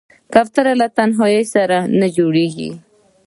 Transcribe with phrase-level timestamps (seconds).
[0.33, 2.71] کوتره له تنهايي سره نه جوړېږي.